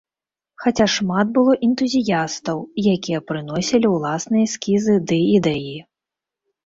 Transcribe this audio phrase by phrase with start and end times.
[0.61, 2.57] Хаця шмат было энтузіястаў,
[2.95, 5.75] якія прыносілі ўласныя эскізы ды ідэі.